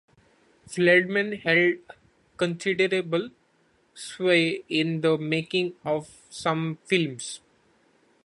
Feldman 0.67 1.33
held 1.33 1.75
considerable 2.35 3.29
sway 3.93 4.63
in 4.67 5.01
the 5.01 5.15
making 5.15 5.75
of 5.85 6.09
some 6.31 6.79
films. 6.87 7.39